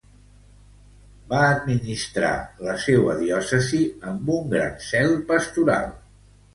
Va 1.33 1.41
administrar 1.49 2.33
la 2.71 2.75
seua 2.87 3.15
diòcesi 3.23 3.85
amb 4.15 4.35
un 4.41 4.53
gran 4.59 4.77
zel 4.91 5.19
pastoral. 5.33 5.91